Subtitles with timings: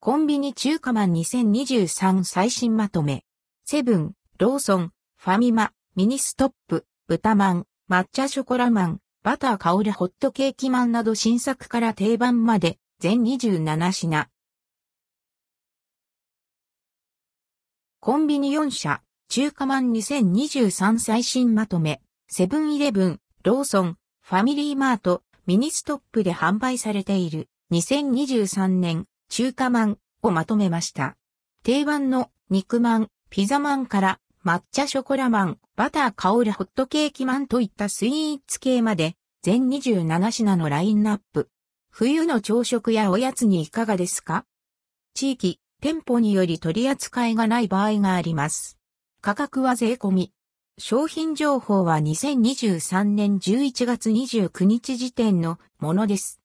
[0.00, 3.24] コンビニ中華マン2023最新まとめ。
[3.64, 14.28] セブン、ローソン、ファミマ、ミニストップ、豚マン、抹茶ショコラマン、バター香るホットケーキマンなど新作から定番まで全27品。
[17.98, 31.16] コンビニ4社、中華マン2023最新まとめ、セブンイレブン、ローソン、ファミリーマート、ミニストップで販売されている2023年中華マンをまとめました。
[31.62, 41.50] 定番の肉マン、ピザマンから抹茶ショコラマン、バター香るホットケーキマンといったスイーツ系まで全27品のラインナップ。
[41.90, 44.44] 冬の朝食やおやつにいかがですか？
[45.14, 48.78] 地域、店舗により取り扱いがない場合があります。
[49.20, 50.32] 価格は税込み。
[50.78, 56.40] 商品情報は2023年11月29日時点のものです。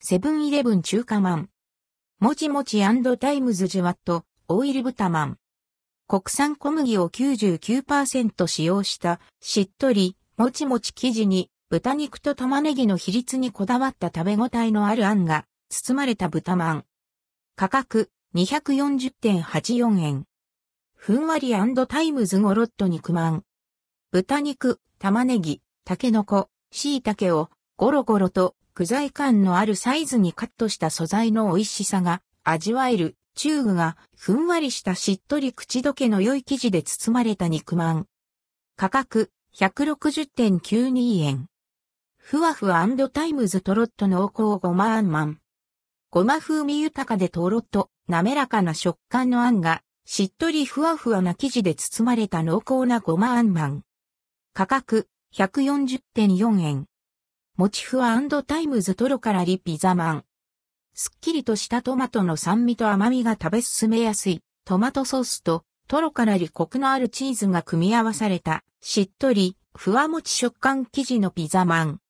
[0.00, 1.50] セブンイレブン中華マン。
[2.20, 2.82] もちもち
[3.18, 5.38] タイムズジュワット、オイル豚まん。
[6.06, 16.84] 国産小麦を99%使用したしっとり、もちもち生地に豚肉と玉ねぎの比率にこだわった食べ応えのあるあんが包まれた豚まん。
[17.56, 20.26] 価格240.84円。
[20.94, 21.54] ふんわり
[21.88, 23.44] タイムズゴロット肉まん。
[24.10, 27.48] 豚肉、玉ねぎ、タケノコ、椎茸を
[27.80, 38.06] ゴロゴロと具材感のあるサイズにカットした素材の美味しさが味わえるチューグがふんわりしたしっとり口どけの良い生地で包まれた肉まん。
[38.76, 41.46] 価格160.92円。
[42.18, 45.38] ふわふわタイムズトロット濃厚ごまあんまん。
[46.10, 53.84] ごま風味豊かでトロット、滑らかな食感のあんが、しっとりふわふわな生地で包まれた濃厚なごまあんまん。
[54.52, 56.89] 価格140.4円。
[57.60, 60.24] もちふわタイムズトロからリピザマン。
[60.94, 72.00] すっきりとしたトマトの酸味と甘みが食べ進めやすいトマトソースとトロからりコクのあるチーズが組み合わされたしっとりふわもち食感生地のピザマン。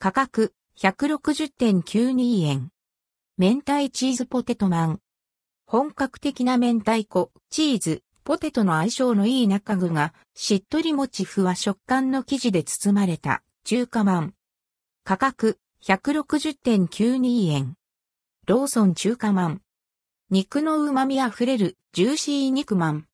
[0.00, 2.72] 価格160.92円。
[3.38, 5.00] 明太チーズポテトマン。
[5.66, 14.34] 本格的な明太子、チーズ、ポテトの相性のいい中具がしっとりもちふわ食感の生地で包まれた中華マン。
[15.02, 17.76] 価格160.92円。
[18.46, 19.62] ローソン中華マン。
[20.30, 23.06] 肉の旨味あふれるジューシー肉マン。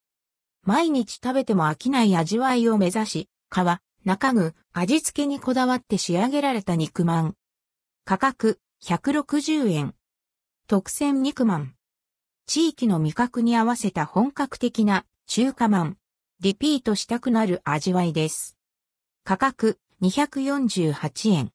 [0.62, 3.58] 毎日食べても飽きない味わいを目指し、皮、
[4.04, 7.36] 中具、味付けにこだわって仕上げられた肉マン。
[8.04, 9.94] 価格160円。
[10.66, 11.76] 特選肉マン。
[12.46, 15.98] 地域の味覚に合わせた本格的な中華マン。
[16.40, 18.58] リピートしたくなる味わいです。
[19.24, 21.52] 価格248円。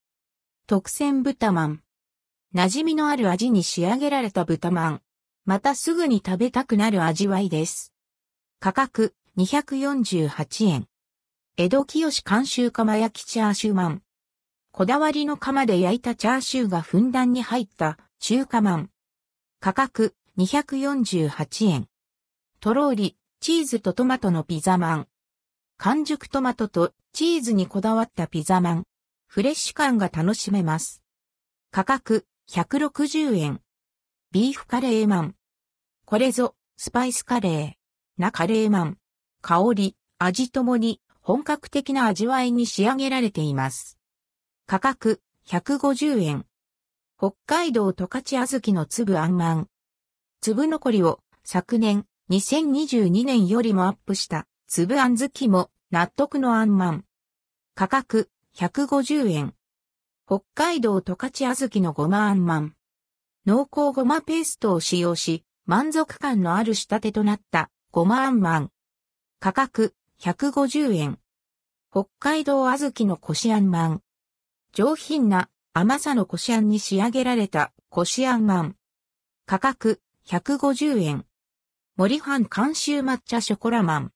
[0.68, 1.84] 特選豚まん。
[2.54, 5.02] 馴染みのある味に仕上げられた豚まん。
[5.46, 7.94] またすぐに食べたくなる味わいです。
[8.60, 10.88] 価格248円。
[11.58, 14.04] 江戸清監修釜焼きチャーシューマン。
[14.72, 18.90] こだわりの釜で焼いたチャーシューがふんだんに入った中華まん。
[19.60, 21.88] 価格248円。
[22.60, 25.08] とろーり、チーズとトマトのピザマン。
[25.78, 28.84] 完熟トマトとチーズにこだわったピザマン。
[29.34, 31.02] フレッシュ感が楽しめます。
[31.72, 33.62] 価格160円。
[34.34, 35.36] ビーフカレーマン。
[36.04, 38.22] これぞスパイスカレー。
[38.22, 38.98] なカレーマン。
[39.42, 43.98] 香り、味ともに本格的な味わいに仕上げられています。
[44.68, 46.46] 価格150円。
[47.18, 49.70] 北海道十勝小豆の粒あんまん。
[50.42, 57.06] 粒残りを昨年2022年よりもアップした粒あん好きも納得のあんまん。
[57.76, 59.56] 価格150円。
[60.28, 62.76] 北海道十勝小豆のごまあんまん。
[63.46, 68.72] 濃厚ごまペーストを使用し、満足感のある仕立てとなったごまあんまん。
[69.40, 71.20] 価格150円。
[71.92, 74.02] 北海道小豆のこしあんまん。
[74.74, 78.76] 上品な甘さのこしあんに仕上げられたこしあんまん。
[79.46, 81.26] 価格150円。
[81.96, 84.12] 森藩監修抹茶ショコラマン。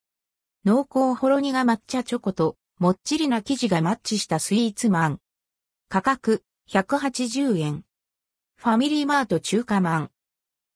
[0.66, 5.20] 濃厚ほろ苦抹茶チョコともっちりな生地がマッチしたスイーツマン。
[5.88, 7.86] 価格180円。
[8.58, 10.12] ファミリーマート中華マン。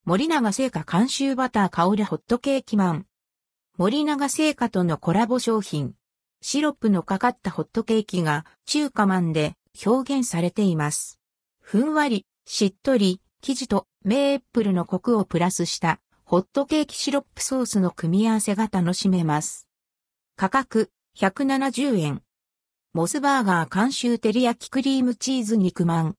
[0.05, 3.05] 森永製菓監修バター香るホットケーキマン。
[3.77, 5.93] 森永製菓とのコラボ商品。
[6.41, 9.55] シロップのかかったホットケーキが中華マンで
[9.85, 11.19] 表現されています。
[11.59, 19.67] ふんわり、しっとり、生地とメープルのコクをプラスしたホットケーキシロップソースの組み合わせが楽しめます。
[20.37, 22.21] 価格170円。
[22.93, 26.15] モスバーガー監修照り焼きクリームチーズ肉まん。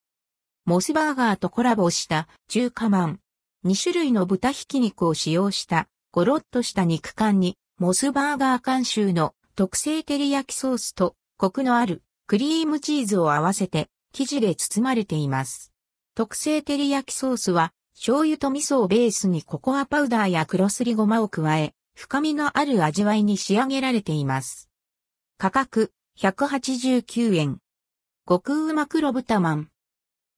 [0.67, 3.20] モスバーガーとコラボした中華まん。
[3.64, 15.73] 2種類の豚ひき肉を使用したゴロッとした肉感にモスバーガー監修の特製照り焼きソースとコクのあるクリームチーズを合わせて生地で包まれています。
[16.14, 24.69] 特製照り焼きソースは醤油と味噌をベースにココアパウダーや黒すりごまを加え、深みのある味わいに仕上げられています。
[25.42, 27.60] 価格189円。
[28.28, 29.70] 極うま黒豚まん。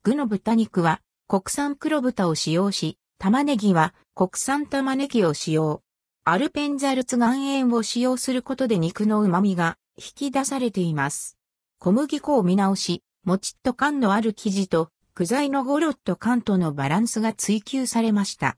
[0.05, 5.83] 具の豚肉は国産黒豚を使用し、玉ねぎは国産玉ねぎを使用。
[6.23, 11.37] アルペンザルツ岩塩を使用することで肉の旨味が引き出されています。
[11.81, 18.57] 小麦粉を見直し、もちっと感のある生地と具材のゴロッと感とのバランスが追求されました。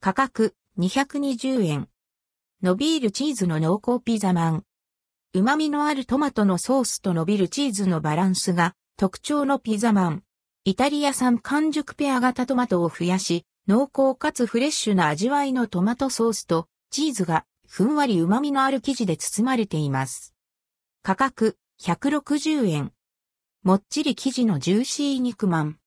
[0.00, 1.88] 価格220円。
[2.64, 4.64] 伸びるチーズの濃厚ピザマン。
[5.34, 10.22] 旨味のあるトマトのソースと伸びるチーズのバランスが特徴のピザマン。
[10.64, 20.34] イタリア産完熟ペア型トマトを増やし、濃厚かつフレッシュな味わいのトマトソースとチーズがふんわり旨味のある生地で包まれています。
[21.02, 22.92] 価格160円。
[23.62, 25.78] もっちり生地のジューシー肉まん。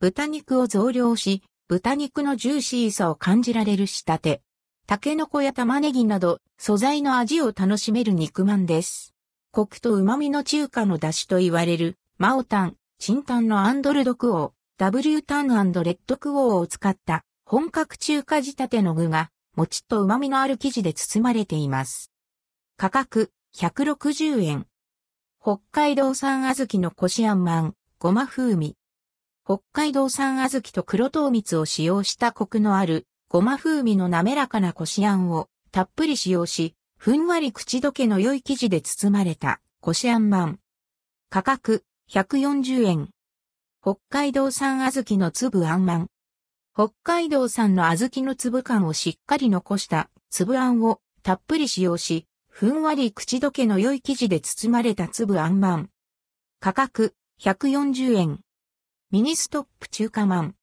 [0.00, 4.42] 豚肉を増量し、豚肉のジューシーさを感じられる仕立て。
[4.90, 9.14] タケノコや玉ねぎなど、素材の味を楽しめる肉まんです。
[9.52, 15.52] コクと旨味の中華の出汁と言われる、マオタン、チンタンのアンドルドクオー、ダブリュータンレ
[15.92, 22.10] ッドクオーを使った本格中華仕立ての具が、もちっと旨味のある生地で包まれています。
[22.76, 24.66] 価格160円。
[25.40, 28.74] 北海道産小豆のこしあんまん、ごま風味。
[29.44, 40.58] 北海道産小豆と黒糖蜜を使用したコクのあるごま風味の滑らかなこしあんをたっぷり使用し、ふんわり口どけの良い生地で包まれたこしあんまん。
[41.28, 43.10] 価格140円。
[43.82, 46.08] 北海道産小豆の粒あんまん。
[46.74, 55.90] 北海道産の小豆の粒感をしっかり残した粒あんをたっぷり使用し、ふんわり口どけの良い生地で包まれた粒あんまん。
[56.58, 58.40] 価格140円。
[59.12, 60.56] ミニストップ中華まん。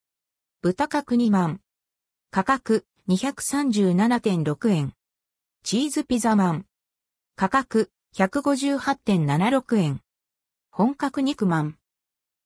[0.62, 1.62] 豚角煮まん。
[2.30, 4.94] 価格237.6円。
[5.64, 6.66] チーズピザまん。
[7.38, 10.02] 価格158.76円。
[10.70, 11.78] 本格肉まん。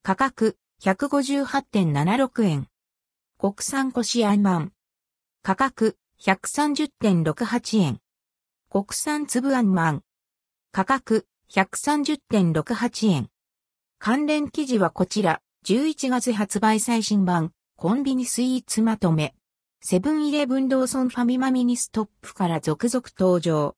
[0.03, 2.67] 価格158.76円。
[3.39, 4.71] 国産こしあんまん。
[5.41, 7.99] 価格130.68円。
[8.69, 10.03] 国産粒あんまん。
[10.71, 13.29] 価格130.68円。
[13.97, 15.41] 関連記事はこちら。
[15.65, 19.35] 11月発売最新版、コンビニスイーツまとめ。
[19.83, 23.69] セブンイレブンローソンファミマミニストップから続々登場。